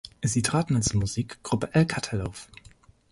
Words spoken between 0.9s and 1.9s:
Musikgruppe "El